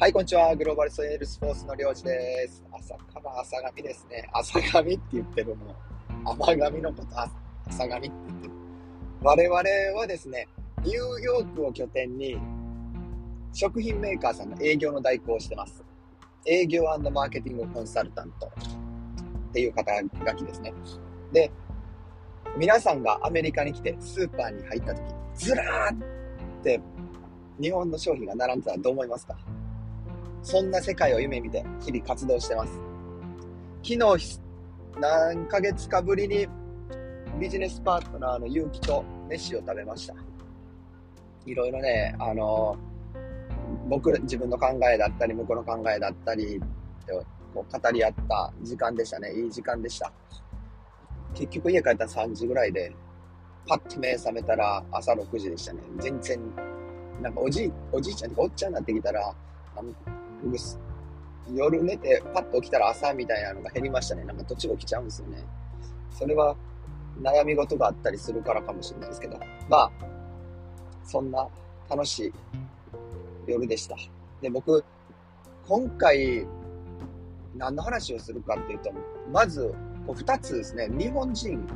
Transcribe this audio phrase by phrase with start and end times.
[0.00, 0.56] はい、こんにちは。
[0.56, 2.64] グローバルセールスフォースのりょうじです。
[2.72, 4.26] 朝から朝髪ですね。
[4.32, 5.76] 朝髪って言ってるの。
[6.24, 7.20] 甘髪のこと
[7.66, 8.54] 朝髪って言ってる。
[9.20, 9.60] 我々
[10.00, 10.48] はですね、
[10.84, 12.38] ニューヨークを拠点に
[13.52, 15.84] 食品メーカーさんの営業の代行をしてます。
[16.46, 20.72] 営業マーケティングコンサルタントっていう肩書きですね。
[21.30, 21.52] で、
[22.56, 25.02] 皆さんがアメリカに来てスーパーに入った時、
[25.34, 25.98] ずらーっ
[26.64, 26.80] て
[27.60, 29.36] 日本の商品が並んでたらどう思いますか？
[30.42, 32.72] そんな世界を夢見て日々活動してます。
[33.82, 34.40] 昨日、
[34.98, 36.46] 何ヶ月かぶりに
[37.38, 40.14] ビジネスパートナーの勇気と飯を食べました。
[41.46, 42.76] いろいろね、あの、
[43.88, 46.60] 僕、自分の考えだったり、向こうの考えだったり、
[47.54, 49.32] こう語り合った時間でしたね。
[49.32, 50.12] いい時間でした。
[51.34, 52.94] 結局家帰ったら3時ぐらいで、
[53.66, 55.80] パッと目覚めたら朝6時でしたね。
[55.98, 56.40] 全然、
[57.22, 59.34] なんかおじい、おじいちゃんとかおっちゃんになってきたら、
[61.52, 64.24] 夜寝てパッと起きたら朝みたいなのが減りましたね。
[64.24, 65.44] なんか途中起きちゃうんですよね。
[66.10, 66.56] それは
[67.20, 69.38] 悩み事があったりするからかもしれないですけど。
[69.68, 69.90] まあ、
[71.04, 71.46] そんな
[71.88, 72.32] 楽しい
[73.46, 73.96] 夜でした。
[74.40, 74.84] で、僕、
[75.66, 76.46] 今回、
[77.56, 78.90] 何の話をするかっていうと、
[79.32, 79.74] まず、
[80.06, 80.88] こう2つですね。
[80.90, 81.66] 日本人、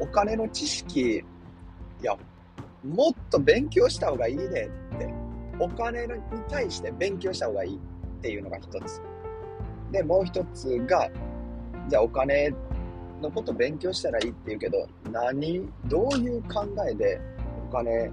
[0.00, 1.18] お金の知識、
[2.00, 2.16] いや、
[2.84, 4.44] もっと勉強した方がいいね
[4.94, 5.12] って
[5.58, 6.12] お金に
[6.48, 7.80] 対して勉強した方がいい
[8.18, 9.00] っていうのが一つ。
[9.92, 11.08] で、もう一つが、
[11.88, 12.52] じゃあお金
[13.22, 17.20] のこと勉強したらいいって言うけど、何、どういう考えで
[17.68, 18.10] お金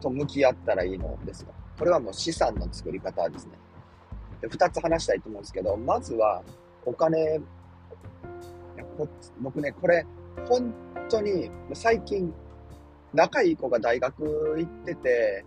[0.00, 1.52] と向き合ったらいいのですか？
[1.78, 3.52] これはもう資産の作り方ですね。
[4.40, 6.42] で、二つ話したいと思うんですけど、まずは
[6.84, 7.40] お金、
[9.40, 10.06] 僕ね、これ、
[10.48, 10.72] 本
[11.08, 12.32] 当に最近、
[13.12, 15.44] 仲いい子が大学行ってて、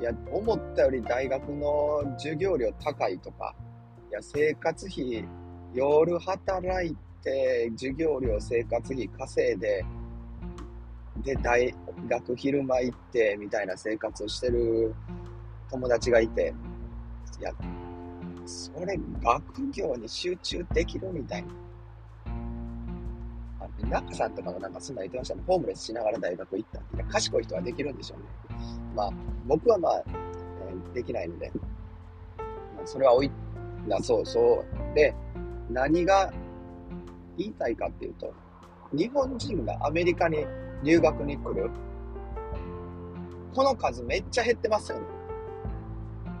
[0.00, 3.54] いや、思ったより大学の授業料高いとか、
[4.10, 5.26] いや、生活費、
[5.72, 9.84] 夜働いて、授業料、生活費稼いで、
[11.22, 11.74] で、大
[12.08, 14.94] 学昼間行って、みたいな生活をしてる
[15.70, 16.54] 友達がいて、
[17.40, 17.52] いや、
[18.46, 21.48] それ、学業に集中できるみたいな。
[23.90, 25.42] 中さんとかもなんかそんな言ってましたね。
[25.46, 26.78] ホームレスしながら大学行った。
[26.78, 28.24] いや、賢い人はできるんでしょうね。
[28.94, 29.10] まあ、
[29.46, 31.52] 僕はまあ、えー、できないので、
[32.84, 33.30] それはおい、
[33.86, 34.94] な、そうそう。
[34.94, 35.14] で、
[35.70, 36.32] 何が
[37.36, 38.32] 言いたいかっていうと、
[38.92, 40.46] 日本人がアメリカに
[40.82, 41.70] 留学に来る、
[43.54, 45.04] この数めっちゃ減ってますよね。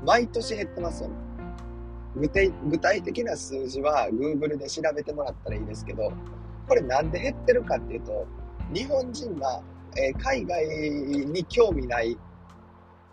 [0.04, 1.14] 毎年減ってますよね。
[2.16, 6.12] 具体具体的な数字は Google で調べてもらったらいいですけど、
[6.68, 8.26] これなんで減ってるかっていうと、
[8.72, 9.62] 日本人が、
[9.96, 12.16] えー、海外に興味ない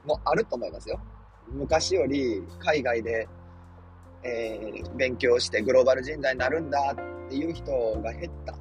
[0.06, 1.00] もあると思いますよ。
[1.48, 3.28] 昔より海外で、
[4.24, 7.72] えー、勉強してグローバル人材になるんだっていう人
[8.04, 8.58] が減ったっ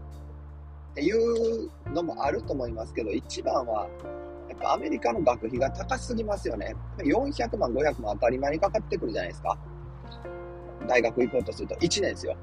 [0.94, 3.88] ていうのもあると思いますけど、一番は
[4.48, 6.74] やっぱアメリカの学費が高すぎますよね。
[6.98, 9.56] 400万、500万当たり前にかかってくるじゃないですか。
[10.88, 12.36] 大学行こうとすると1年ですよ。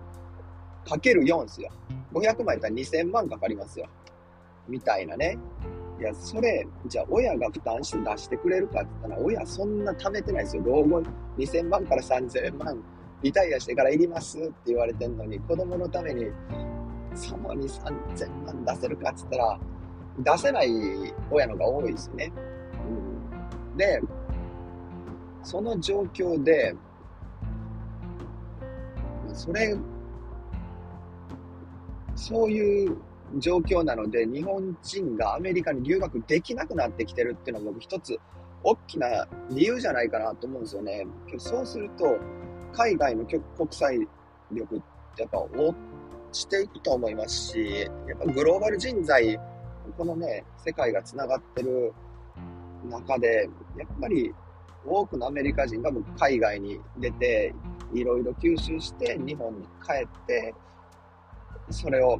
[0.87, 1.69] かける4ですよ。
[2.13, 3.87] 500万やったら2000万かかりますよ。
[4.67, 5.37] みたいなね。
[5.99, 10.63] いや、それ、じゃあ親が負担して出してくれるかって言ったら、親そんな貯めてないですよ。
[10.65, 11.01] 老後
[11.37, 12.83] 2000万から3000万、
[13.23, 16.27] リタイアしてからいりますって言われてんのに、子供のために、
[17.15, 19.59] そのに3000万出せるかって言ったら、
[20.35, 20.69] 出せない
[21.31, 22.31] 親のが多いですよね。
[23.71, 23.99] うん、で、
[25.41, 26.75] その状況で、
[29.33, 29.75] それ、
[32.15, 32.97] そういう
[33.35, 38.19] 状況なので、日本人がアメリカに留学できなくなってきてるっていうのは僕一つ
[38.63, 41.05] 大きな理由じゃないかなと思うんですよね。
[41.37, 42.17] そうすると、
[42.73, 43.97] 海外の国際
[44.51, 44.81] 力っ
[45.15, 45.75] てやっぱ落
[46.31, 49.39] ちていくと思いますし、やっぱグローバル人材、
[49.97, 51.93] このね、世界が繋がってる
[52.89, 54.33] 中で、やっぱり
[54.85, 57.53] 多くのアメリカ人が海外に出て、
[57.93, 60.53] いろいろ吸収して日本に帰って、
[61.69, 62.19] それを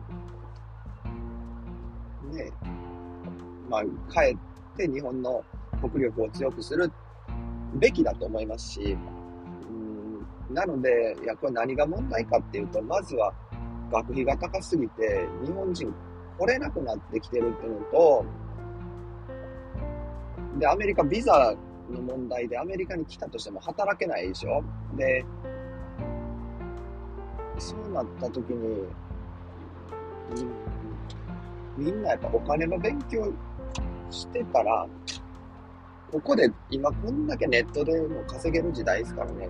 [2.27, 2.51] ね、
[3.69, 4.37] まあ、帰っ
[4.77, 5.43] て日本の
[5.81, 6.91] 国力を強くする
[7.75, 8.97] べきだと思いますし、
[9.69, 13.33] うん、なので、いや、これ何が問題かっていうと、まずは
[13.91, 15.93] 学費が高すぎて、日本人
[16.39, 18.25] 来れなくなってきてるっていうのと、
[20.59, 21.55] で、アメリカビザ
[21.91, 24.63] の問題でアメリカに来たとしても働けないでしょ？
[24.95, 25.25] で、
[27.59, 28.87] そうなった時に、うん
[31.77, 33.31] みんなやっぱお金の勉強
[34.09, 34.87] してたら、
[36.11, 39.49] ここで今こんだけネットでも稼げる時代ですからね、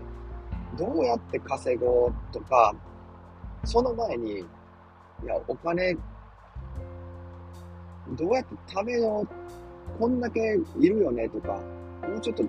[0.78, 2.76] どうやって稼ごうとか、
[3.64, 4.46] その前に、い
[5.26, 5.96] や、お金、
[8.10, 11.54] どうやって貯めよう、こんだけいるよねとか、
[12.08, 12.44] もうちょっと、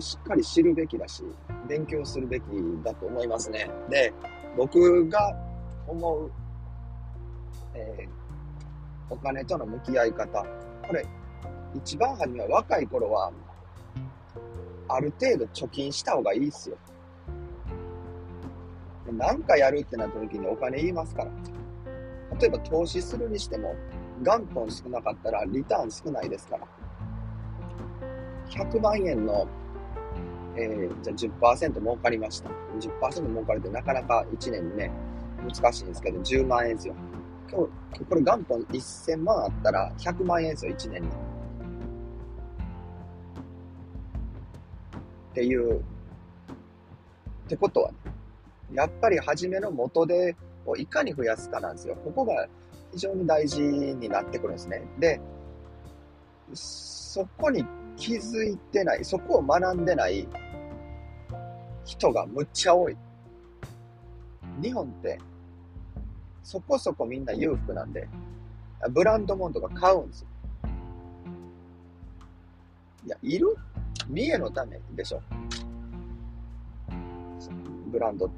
[0.00, 1.24] しっかり知るべきだし、
[1.68, 2.44] 勉強するべき
[2.82, 3.70] だと思いますね。
[3.88, 4.12] で、
[4.56, 5.34] 僕が
[5.86, 6.30] 思う、
[7.74, 10.44] えー、お金との向き合い方。
[10.86, 11.06] これ、
[11.74, 13.32] 一番初めは若い頃は、
[14.88, 16.76] ある程度貯金した方がいいっすよ。
[19.12, 21.30] 何かやるってなった時にお金言いますから。
[22.38, 23.74] 例えば投資するにしても、
[24.22, 26.66] 元本少なかったらリターン少ないですから。
[28.48, 29.46] 100万円の、
[30.56, 32.50] えー、じゃあ10%儲かりました。
[32.78, 34.90] 10%儲かるってなかなか1年にね、
[35.42, 36.94] 難しいんですけど、10万円ですよ。
[37.50, 41.08] 今日、これ元本1000万あったら100万円ですよ、1年に。
[41.08, 41.10] っ
[45.34, 45.82] ていう、っ
[47.48, 47.96] てことは、ね、
[48.72, 50.36] やっぱり初めの元で
[50.66, 51.96] をいかに増やすかなんですよ。
[52.04, 52.48] ここが
[52.92, 54.82] 非常に大事になってくるんですね。
[54.98, 55.20] で、
[56.52, 57.64] そこに
[57.96, 60.26] 気づいてない、そこを学んでない
[61.84, 62.96] 人がむっちゃ多い。
[64.62, 65.18] 日本って
[66.44, 68.06] そこそこみんな裕福なんで、
[68.90, 70.28] ブランド物とか買うんですよ。
[73.06, 73.56] いや、いる？
[74.08, 75.22] 見栄のためでしょ。
[77.90, 78.34] ブランドって。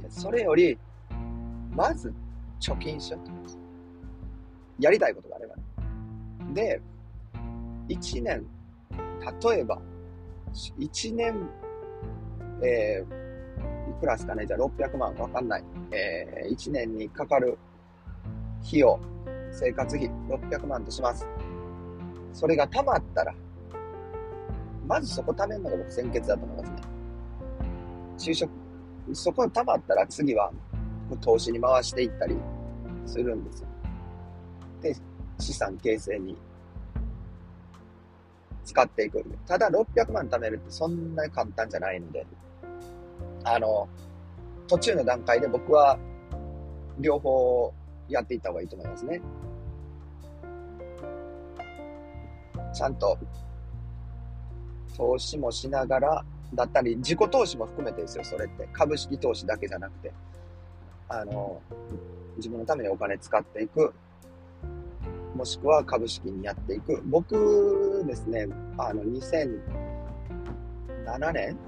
[0.00, 0.78] いや、それより、
[1.74, 2.12] まず
[2.60, 3.32] 貯金しようと。
[4.78, 5.62] やりたいことがあればね。
[6.54, 6.80] で、
[7.88, 8.46] 1年、
[9.42, 9.78] 例えば、
[10.54, 11.48] 1年、
[12.62, 14.46] えー、いくらですかね？
[14.46, 15.64] じゃあ600万わかんない。
[15.92, 17.58] えー、1年にかかる
[18.66, 19.00] 費用、
[19.52, 21.26] 生活費600万とします。
[22.32, 23.34] それが貯まったら、
[24.86, 26.82] まずそこ貯めるのが僕先決だと思いますね。
[28.18, 28.50] 就職、
[29.12, 30.52] そこ貯まったら次は
[31.20, 32.36] 投資に回していったり
[33.06, 33.68] するんですよ。
[34.82, 34.94] で、
[35.38, 36.36] 資産形成に
[38.64, 39.24] 使っていく。
[39.46, 42.26] ただ600万貯めるってそんなに簡単じゃないので、
[43.44, 43.88] あの、
[44.70, 45.98] 途中の段階で僕は
[47.00, 47.74] 両方
[48.08, 49.20] やっていった方がいいと思いますね。
[52.72, 53.18] ちゃんと
[54.96, 56.24] 投資もしながら
[56.54, 58.68] だったり、自己投資も含めてですよ、それって。
[58.72, 60.12] 株式投資だけじゃなくて。
[61.08, 61.60] あの、
[62.36, 63.92] 自分のためにお金使っていく。
[65.34, 67.02] もしくは株式にやっていく。
[67.06, 68.46] 僕ですね、
[68.78, 71.58] あの、2007年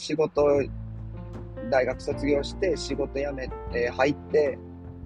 [0.00, 0.62] 仕事、
[1.68, 4.58] 大学卒業して仕事辞めて入って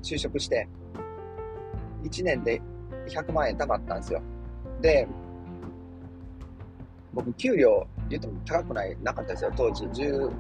[0.03, 0.69] 就職して、
[2.05, 2.61] 1年で
[3.09, 4.23] 100万円貯まったんですよ。
[4.81, 5.09] で、
[7.13, 9.53] 僕、給料言っても高くない、なかったですよ。
[9.57, 10.31] 当時、10、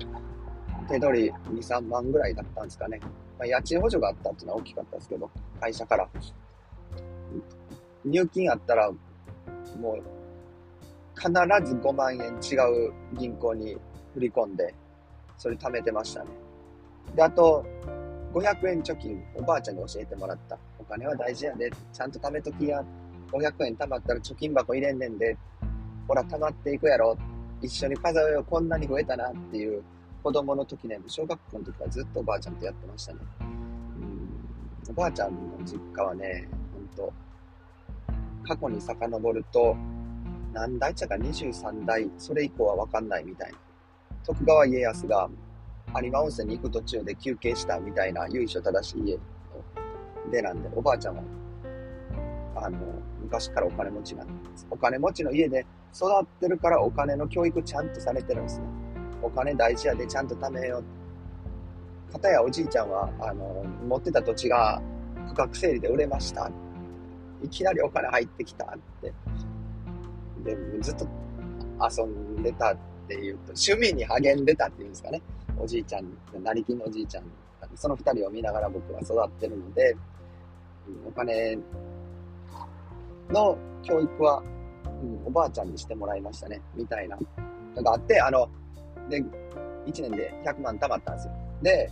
[0.88, 3.00] 手取り2、3万ぐらいだったんですかね。
[3.38, 6.08] まあ、家賃補助があったっていうのは大きかったですけど、会社から。
[8.04, 8.90] 入金あったら、
[9.80, 10.02] もう、
[11.16, 11.30] 必
[11.64, 12.56] ず5万円違
[12.88, 13.76] う銀行に
[14.14, 14.74] 振り込んで、
[15.36, 16.30] それ貯めてましたね。
[17.14, 17.64] で、あと、
[18.32, 20.58] 500円貯金、おばあちゃんに教えてもらった。
[20.78, 21.70] お金は大事やで。
[21.92, 22.82] ちゃんと貯めときや。
[23.30, 25.36] 500円貯まったら貯金箱入れんねんで。
[26.08, 27.16] ほら、溜まっていくやろ。
[27.62, 28.44] 一緒に数えよう。
[28.44, 29.82] こんなに増えたなっていう
[30.24, 33.18] 子供の時ね、小学校の時からずっとおばあちゃんとやってましたね。
[33.40, 37.12] うん、おばあちゃんの実家はね、ほんと、
[38.42, 39.76] 過去に遡ると、
[40.54, 43.58] 何代茶か23代、それ以降はわかんないみたいな。
[44.24, 45.28] 徳川家康が
[46.02, 49.18] 有馬温泉に行く途中で休憩したみたいな由緒正しい家
[50.30, 51.22] でなんで、おばあちゃんは、
[52.56, 52.78] あの、
[53.22, 54.66] 昔からお金持ちなんです。
[54.70, 58.66] お金持ちの家で育ってるからお金の教育ちゃんとされてるんですね。
[59.22, 60.82] お金大事やでちゃんと貯めよ
[62.08, 62.12] う。
[62.12, 64.80] かたやおじいちゃんは、あの、持ってた土地が
[65.28, 66.50] 区画整理で売れました。
[67.42, 68.68] いきなりお金入ってきたっ
[69.02, 69.12] て。
[70.42, 71.06] で、ずっと
[71.80, 72.74] 遊んでた
[73.04, 75.20] っていうと、趣味に励んでたっていうんですかね。
[75.58, 77.24] おじいちゃん、成金のおじいちゃん。
[77.76, 79.96] その二人を見ながら僕は育ってるので、
[81.06, 81.58] お金
[83.30, 84.42] の教育は、
[85.02, 87.18] うん、おばあちゃんにしてもらいましたね、みたいな
[87.74, 88.48] のがあって、あの、
[89.08, 89.22] で、
[89.86, 91.34] 1年で100万貯まったんですよ。
[91.62, 91.90] で、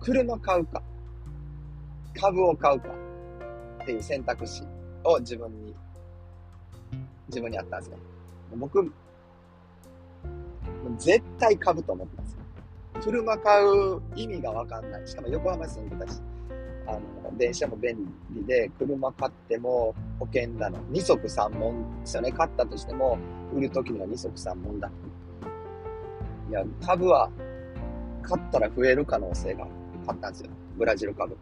[0.00, 0.82] 車買うか、
[2.20, 2.88] 株を買うか
[3.82, 4.62] っていう選択肢
[5.04, 5.74] を自分に、
[7.28, 7.96] 自分にあったんですね。
[8.56, 8.92] 僕、
[10.98, 12.38] 絶対株と思ったんですよ。
[13.02, 15.06] 車買う意味がわかんない。
[15.06, 16.20] しかも横浜住んでたし。
[16.86, 17.96] あの、電車も便
[18.30, 20.78] 利で、車買っても保険だの。
[20.90, 22.32] 二足三門ですよね。
[22.32, 23.18] 買ったとしても、
[23.54, 24.90] 売るときには二足三門だ。
[26.50, 27.30] いや、株は、
[28.22, 29.66] 買ったら増える可能性が
[30.06, 30.50] 買ったんですよ。
[30.76, 31.36] ブラジル株。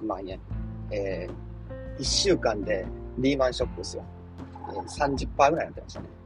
[0.00, 0.40] 100万円。
[0.90, 2.86] えー、1週間で
[3.18, 4.04] リーマンショックですよ。
[4.70, 6.17] えー、30%ぐらいになってましたね。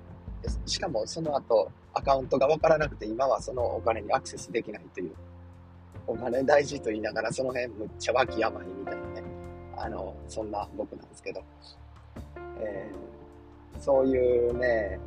[0.66, 5.12] しかもその後、アカウントがわからなくて、今はそのお金にアクセスできないという。
[6.06, 9.22] お金大事と言いながら、その辺むっちゃ脇甘いみたいなね。
[9.76, 11.42] あの、そんな僕なんですけど。
[12.60, 14.98] えー、そういうね、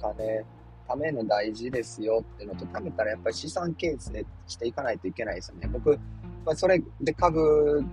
[0.00, 0.44] お金、
[0.86, 5.68] ための大事ですよっていうのと、貯めたらやっぱり資産形成していかないといけないですよね。
[5.72, 5.98] 僕、
[6.44, 7.84] まあ、それで株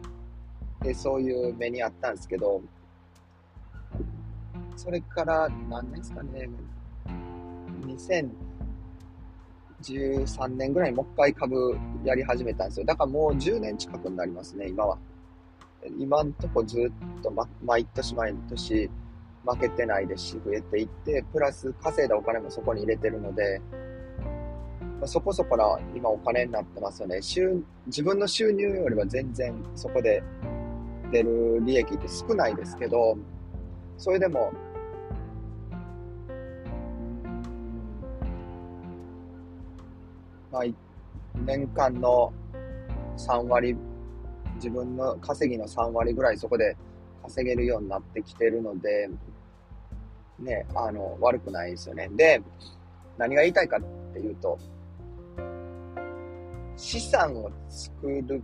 [0.81, 2.61] でそういう目にあったんですけど、
[4.75, 6.49] それから何年ですかね、
[9.83, 12.85] 2013年ぐらいにもう一回株やり始めたんですよ。
[12.85, 14.97] だからもう10年近くになりますね、今は。
[15.99, 18.89] 今んとこずっと、ま、毎年毎年
[19.45, 23.61] 負けてないですし、増えていって、プラス稼いだお金もそこに入れてるので、
[24.99, 27.21] まあ、そこそこな今お金になってますよね。
[27.21, 30.23] 収自分の収入よりは全然そこで
[31.11, 33.17] 出る利益って少ないですけど、
[33.97, 34.51] それでも、
[40.51, 40.63] まあ、
[41.45, 42.33] 年間の
[43.17, 43.75] 3割、
[44.55, 46.75] 自分の稼ぎの3割ぐらいそこで
[47.23, 49.09] 稼げるようになってきてるので、
[50.39, 52.09] ね、あの、悪くないですよね。
[52.09, 52.41] で、
[53.17, 54.59] 何が言いたいかっていうと、
[56.75, 58.43] 資産を作る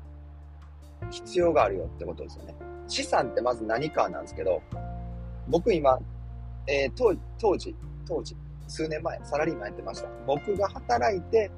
[1.12, 2.56] 必要があるよってことですよね。
[2.88, 4.62] 資産ってまず何かなんですけど、
[5.50, 6.00] 僕今、
[6.68, 7.76] えー、当当時、
[8.08, 8.36] 当時、
[8.68, 10.10] 数年前、サラリーマンやってました。
[10.28, 11.52] 僕が働いて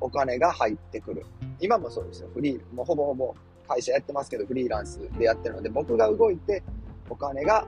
[0.00, 1.26] お金が入ってくる。
[1.60, 2.28] 今もそうですよ。
[2.32, 3.34] フリー、もうほぼほぼ
[3.68, 6.62] 会社やってますけど、フリーランスでやってるので、僕が動いて
[7.10, 7.66] お金が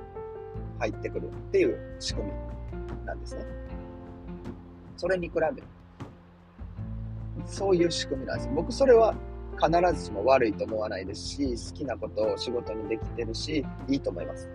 [0.78, 3.44] 入ってくるっていう仕組みなんですね。
[4.96, 5.54] それに比べる。
[7.46, 8.50] そういう仕組みなんです。
[8.54, 9.14] 僕それは
[9.60, 14.48] 必ずしも悪いと思わないですし、好きなことを仕事にできてるし、いいと思います。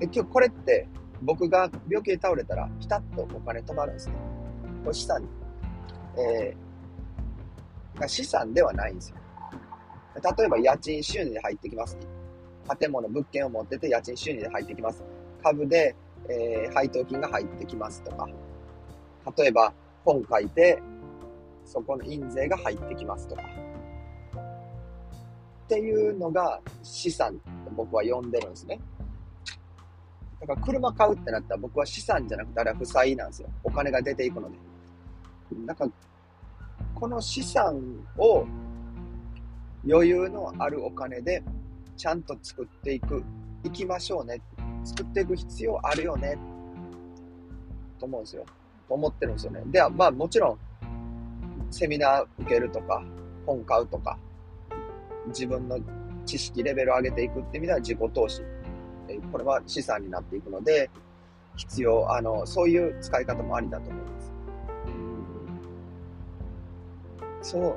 [0.00, 0.88] で、今日これって
[1.22, 4.14] 僕が病気で倒れたらピタッとお金止まるんですね。
[4.82, 5.28] これ資産、
[6.16, 9.16] えー、資産ではないんですよ。
[10.38, 11.98] 例えば家賃収入で入ってきます。
[12.78, 15.04] 建物、物件を持ってて家賃収入で入ってきます。
[15.42, 15.94] 株で、
[16.28, 18.26] えー、配当金が入ってきますとか。
[19.36, 19.72] 例えば
[20.04, 20.82] 本書いて、
[21.66, 23.42] そこの印税が入ってきますとか。
[25.64, 28.80] っていうのが資産って僕は呼んでるんですね。
[30.40, 33.48] だから車買うってなったら僕は資産じゃなくてあれは負債なんですよ。
[33.62, 34.56] お金が出ていくので。
[35.66, 35.86] なんか、
[36.94, 37.80] この資産
[38.16, 38.46] を
[39.88, 41.42] 余裕のあるお金で
[41.96, 43.22] ちゃんと作っていく、
[43.64, 44.40] いきましょうね。
[44.84, 46.38] 作っていく必要あるよね。
[47.98, 48.46] と思うんですよ。
[48.88, 49.62] と思ってるんですよね。
[49.66, 50.58] では、まあもちろん、
[51.70, 53.02] セミナー受けるとか、
[53.44, 54.18] 本買うとか、
[55.26, 55.78] 自分の
[56.24, 58.42] 知識レベルを上げていくって意味では自己投資。
[59.32, 60.90] これは資産になっていくので、
[61.56, 64.20] 必要、あの、そういう使い方もありだと思いま
[67.42, 67.50] す。
[67.52, 67.76] そう。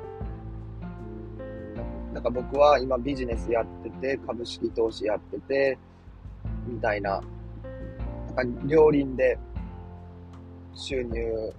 [2.14, 5.78] なんか僕は今ビジネスやってて、株式投資やってて、
[6.66, 7.20] みたいな、
[8.36, 9.38] なんか両輪で
[10.74, 11.52] 収入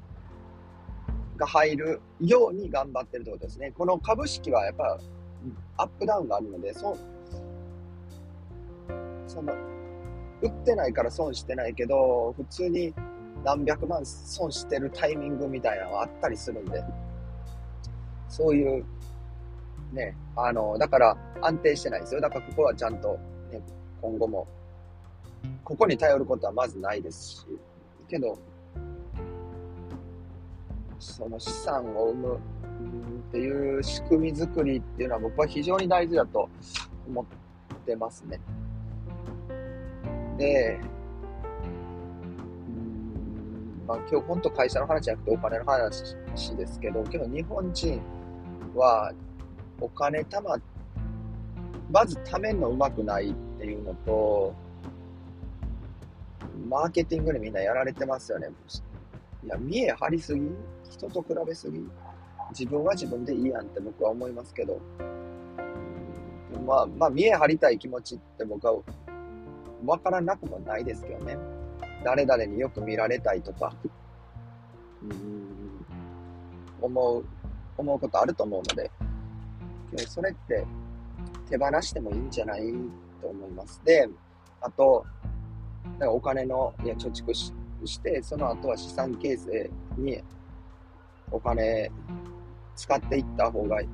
[1.37, 3.73] が入るように頑張ってるってことですね。
[3.77, 4.97] この株式はやっぱ
[5.77, 6.97] アップダウンがあるので、そ
[9.27, 9.53] その、
[10.41, 12.93] 売ってないから損してないけど、普通に
[13.43, 16.83] 何百万損してるタイミングみたいなのがあったりするんで、
[18.27, 18.85] そういう、
[19.93, 22.21] ね、あの、だから安定してないですよ。
[22.21, 23.17] だからここはちゃんと、
[23.51, 23.61] ね、
[24.01, 24.47] 今後も、
[25.63, 27.45] ここに頼ることはまずないですし、
[28.07, 28.37] けど、
[30.99, 32.35] その資産を生む
[33.29, 36.49] っていう仕組み作りっていうのは僕は非常に大事だと
[37.07, 37.25] 思っ
[37.85, 38.39] てますね。
[40.37, 40.79] で、
[42.67, 46.15] うんまあ、今日本当会社の話じゃなくてお金の話
[46.55, 48.01] ですけど、けど日本人
[48.75, 49.13] は
[49.79, 50.57] お金たま、
[51.91, 54.53] まず貯めるのうまくないっていうのと、
[56.67, 58.49] マーケティングでみんなやられてますよね。
[59.43, 60.41] いや、見え張りすぎ
[60.89, 61.79] 人と比べすぎ
[62.51, 64.79] 自分は自分でいいやんって僕は思いますけど、
[66.65, 68.75] まあ、まあ、見え張りたい気持ちって僕は
[69.85, 71.37] わからなくもないですけどね。
[72.03, 73.73] 誰々によく見られたいとか、
[75.01, 75.85] うん、
[76.81, 77.25] 思う、
[77.77, 78.91] 思うことあると思うので、
[80.07, 80.65] それって
[81.49, 82.73] 手放してもいいんじゃない
[83.21, 83.81] と思います。
[83.83, 84.07] で、
[84.61, 85.05] あと、
[85.93, 90.21] だからお金の、いや、貯蓄しして、その後は資産形成に
[91.31, 91.91] お金
[92.75, 93.87] 使っていった方がい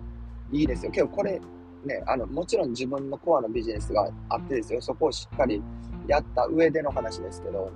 [0.51, 0.91] いですよ。
[0.91, 1.41] けどこれ、
[1.85, 4.81] ね、あの、もちろん自分のコアのビジネスがあってですよ。
[4.81, 5.61] そこをしっかり
[6.07, 7.71] やった上での話ですけど。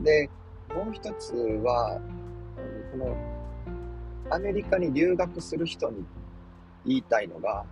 [0.00, 0.28] で、
[0.74, 2.00] もう一つは、
[2.92, 3.16] この、
[4.30, 6.04] アメリカに留学する人に
[6.86, 7.64] 言いたいのが、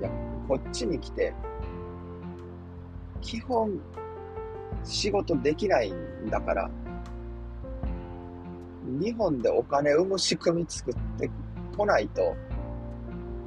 [0.00, 0.10] いや、
[0.48, 1.32] こっちに来て、
[3.20, 3.80] 基本、
[4.84, 6.70] 仕事できないんだから、
[8.86, 11.28] 日本でお金生む仕組み作って
[11.76, 12.36] こないと、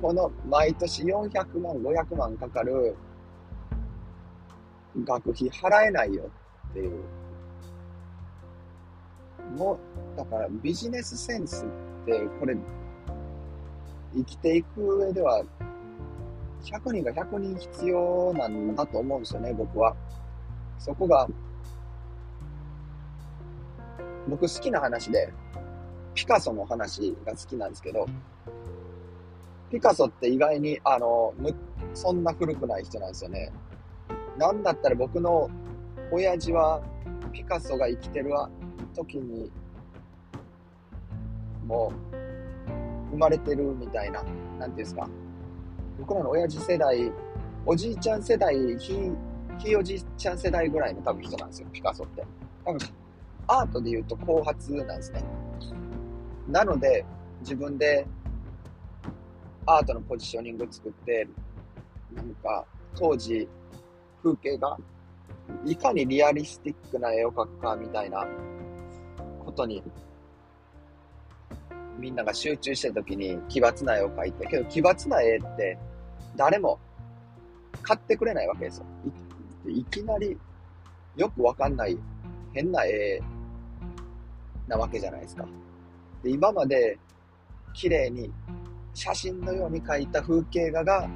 [0.01, 2.95] この毎年400万、500万かかる
[5.03, 6.29] 学費払えないよ
[6.69, 7.03] っていう。
[9.57, 9.73] も
[10.13, 12.55] う、だからビジネスセンスって、これ、
[14.15, 15.43] 生きていく上では、
[16.63, 19.95] 100人が100人必要なんだと思うんですよね、僕は。
[20.77, 21.27] そこが、
[24.29, 25.33] 僕好きな話で、
[26.13, 28.05] ピカソの話が好きなんですけど、
[29.71, 31.53] ピカソって意外に、あの、む、
[31.93, 33.51] そんな古くない人なんですよね。
[34.37, 35.49] なんだったら僕の
[36.11, 36.81] 親父は、
[37.31, 38.31] ピカソが生きてる
[38.95, 39.51] 時に、
[41.65, 42.15] もう、
[43.11, 45.07] 生まれてるみたいな、なんていうんですか。
[45.99, 47.11] 僕らの親父世代、
[47.65, 49.11] おじいちゃん世代、ひ、
[49.59, 52.25] ひいおじいちゃん世代ぐらいの多分人なんですよ、ピカソって。
[52.65, 52.79] 多分、
[53.47, 55.23] アートで言うと後発なんですね。
[56.47, 57.05] なので、
[57.41, 58.07] 自分で
[59.69, 61.27] アートのポジショニング作って、
[62.15, 63.47] なんか、当時、
[64.23, 64.75] 風景が、
[65.63, 68.25] いかにリアリスティックな絵を描くか、みたいな
[69.45, 69.83] ことに、
[71.99, 75.77] みんなが集中してる時に奇抜な絵を描いて、けど奇抜な絵って、
[76.35, 76.79] 誰も
[77.83, 78.85] 買ってくれないわけですよ。
[79.67, 80.35] いきなり、
[81.15, 81.95] よくわかんない
[82.53, 83.21] 変な絵
[84.67, 85.45] なわけじゃないですか。
[86.23, 86.97] で今まで
[87.75, 88.31] 綺麗に
[88.93, 91.09] 写真のように描いた風景画が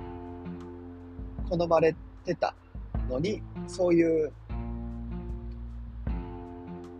[1.49, 2.55] 好まれてた
[3.09, 4.31] のに、そういう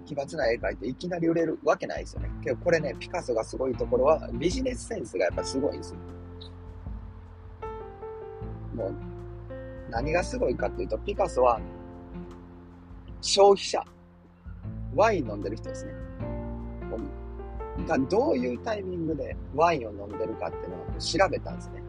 [0.06, 2.30] 奇抜な絵描いていきなり売れるわけないですよね。
[2.44, 5.98] けどこれね、ピカソがすごいところはビジネスセンスがやっぱすごいんですよ。
[8.76, 8.94] もう、
[9.90, 11.60] 何がすごいかっていうと、ピカソは
[13.22, 13.84] 消費者、
[14.96, 16.03] ワイン飲んでる人ですね。
[17.88, 21.84] がどういうタイミングでワインを飲んでるかっていうのを調べたんですね。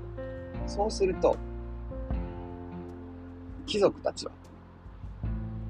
[0.67, 1.37] そうすると、
[3.67, 4.33] 貴族たちは、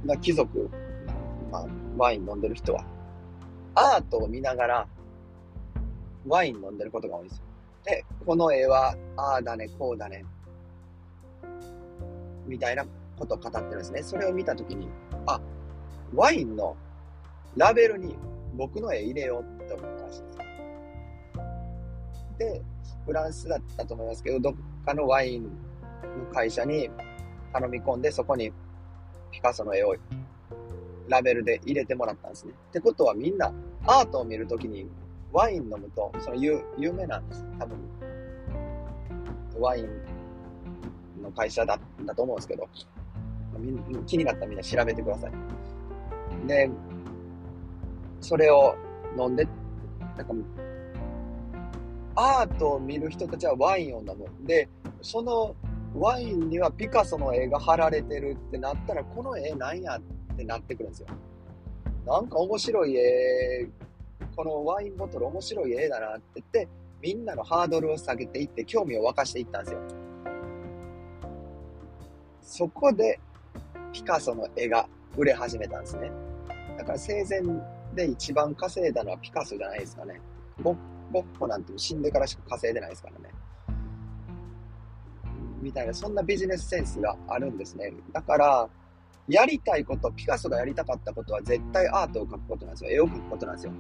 [0.05, 0.71] まあ、貴族、
[1.51, 2.85] まあ、ワイン飲んでる人は、
[3.75, 4.89] アートを見ながら
[6.27, 7.45] ワイン飲んでることが多いんですよ。
[7.85, 10.25] で、この絵は、ああだね、こうだね、
[12.47, 12.87] みたいな
[13.19, 14.03] ことを語ってるんですね。
[14.03, 14.89] それを見たときに、
[15.27, 15.41] あ、
[16.15, 16.77] ワインの
[17.57, 18.17] ラベルに
[18.57, 20.39] 僕の絵入れようって思ったらしいです。
[22.39, 22.63] で、
[23.07, 25.51] フランスだったと思いますけど、どっかのワインの
[26.33, 26.91] 会社に
[27.53, 28.53] 頼み込んで、そこに
[29.31, 29.97] ピカソの絵を
[31.09, 32.53] ラベルで入れてもらったんですね。
[32.71, 33.53] ってことはみんな
[33.87, 34.89] アートを見るときに
[35.33, 37.77] ワイン飲むと、その有有名なんです多分
[39.59, 39.89] ワイン
[41.23, 42.69] の会社だだと思うんですけど、
[44.07, 45.33] 気になったらみんな調べてください。
[46.47, 46.71] で、
[48.25, 48.75] それを
[49.19, 49.47] 飲んで、
[50.17, 50.35] なんか、
[52.17, 54.27] アートを見る人たちはワインを飲む。
[54.47, 54.67] で、
[55.03, 55.55] その
[55.95, 61.09] ワインにはピカソの絵が貼られてるってなったら、この絵なんやってなってくるんですよ。
[62.07, 63.69] なんか面白い絵、
[64.35, 66.69] このワインボトル面白い絵だなって言って、
[67.03, 69.81] みんなのハードルを下げていって興味を沸かしていったんですよ。
[72.41, 73.21] そこで
[73.93, 76.11] ピカソの絵が売れ始めたんですね。
[76.79, 77.43] だから生前
[77.95, 80.21] で一番稼いだのはピカソじゃないですかね。
[80.63, 80.77] ゴ
[81.13, 83.35] ゴッホなんて死んでからしか稼いでないですからね。
[85.61, 87.93] みたいな、そんなビジネスセンスがあるんですね。
[88.13, 88.69] だから、
[89.29, 92.91] やりたいこと、ピカソがやりたかったことは絶対アートを描くことなんですよ。
[92.91, 93.73] 絵を描くことなんですよ。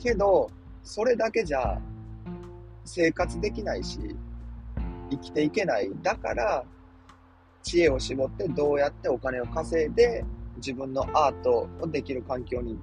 [0.00, 0.50] けど、
[0.82, 1.80] それだけじゃ
[2.84, 3.98] 生活できないし、
[5.10, 5.90] 生きていけない。
[6.02, 6.64] だから、
[7.62, 10.24] 知恵を絞ってどうやってお金を稼いで
[10.56, 12.78] 自分のアートをできる環境に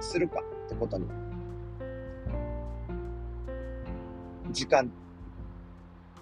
[0.00, 1.06] するかってことに、
[4.50, 4.90] 時間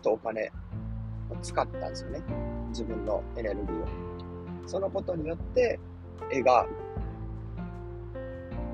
[0.03, 0.51] とお金
[1.31, 2.21] を使ったんですよね。
[2.69, 3.87] 自分のエネルギーを。
[4.67, 5.79] そのことによって、
[6.31, 6.67] 絵が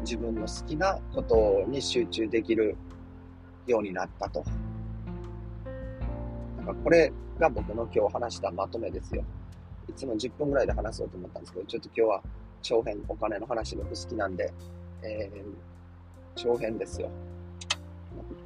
[0.01, 2.77] 自分の好きなことに集中できる
[3.67, 4.45] ようになったと。
[6.65, 9.25] まあ、これが僕の今日話したまとめですよ。
[9.89, 12.23] いつも10分ぐらいで話そうと思ったんですけど、ちょっと今日は
[12.63, 14.53] 長編、お金の話僕好きなんで、
[15.03, 15.45] えー、
[16.35, 17.11] 長編ですよ。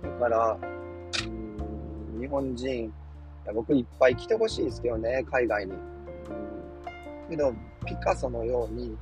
[0.02, 0.58] だから、
[1.24, 2.92] うん、日本人、い
[3.46, 5.72] や僕いっぱい来てほしいですけどね、海外に。
[7.28, 7.52] けど、
[7.86, 8.96] ピカソのように、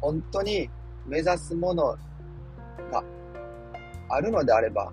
[0.00, 0.70] 本当に
[1.06, 1.96] 目指すもの
[2.90, 3.04] が
[4.08, 4.92] あるのであれば、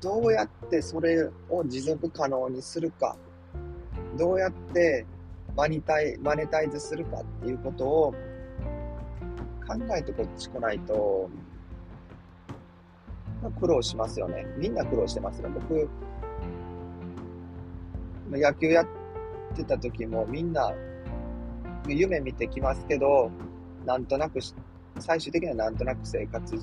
[0.00, 3.16] どうやってそれを持続可能にするか、
[4.18, 5.06] どうやって
[5.56, 8.14] マニタイマネタイズするかっていうことを
[9.66, 11.28] 考えてこっち来ないと、
[13.42, 14.46] まあ苦労しますよね。
[14.56, 15.50] みんな苦労してますよ。
[15.50, 15.88] 僕、
[18.30, 18.86] 野球やっ
[19.54, 20.72] てた時もみんな
[21.88, 23.30] 夢見てきますけど、
[23.84, 24.40] なんとなく、
[24.98, 26.56] 最終的にはなんとなく生活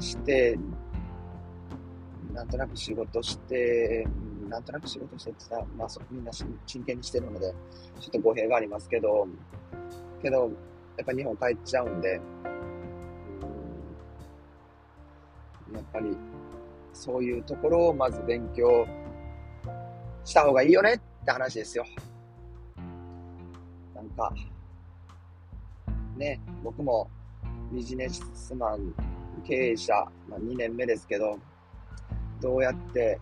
[0.00, 0.58] して、
[2.32, 4.06] なんとなく仕事して、
[4.48, 7.54] なんとなく仕事してってさ、まあみんな真剣にしてるので、
[8.00, 9.26] ちょっと語弊がありますけど、
[10.20, 10.50] けど、
[10.96, 12.44] やっぱ日本帰っちゃうんで、うん
[15.74, 16.16] やっぱり
[16.92, 18.86] そういうところをまず勉強
[20.24, 21.84] した方がいいよねって話ですよ。
[23.94, 24.32] なんか、
[26.16, 27.10] ね、僕も
[27.72, 28.94] ビジネスマン、
[29.44, 29.92] 経営者、
[30.28, 31.38] まあ、2年目ですけど、
[32.40, 33.18] どうやって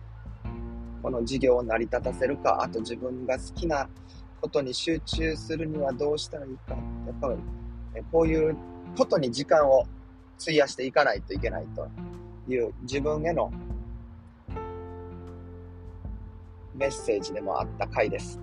[1.01, 3.89] この事業を成り立たせるか、あと自分が好きな
[4.43, 6.75] ことに集中するにはどうしたらいいか、
[7.07, 8.57] やっぱりこういう
[8.97, 9.85] ことに時間を
[10.37, 11.87] 費やしていかないといけないと
[12.51, 13.49] いう自分への
[16.75, 18.37] メッセージでもあった回です。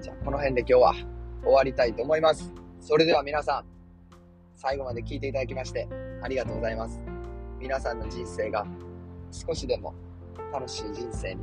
[0.00, 0.94] じゃあこの辺で今日は
[1.42, 2.52] 終わりたいと思います。
[2.80, 3.64] それでは皆さん、
[4.54, 5.88] 最後まで聞いていただきまして
[6.22, 7.00] ありがとうございます。
[7.58, 8.64] 皆さんの人生が
[9.32, 9.94] 少しでも
[10.52, 11.42] 楽しい人生に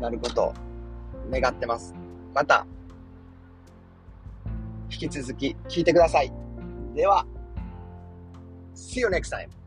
[0.00, 0.54] なることを
[1.30, 1.94] 願ってます。
[2.34, 2.66] また、
[4.90, 6.32] 引き続き聞いてください。
[6.94, 7.26] では、
[8.74, 9.57] See you next time!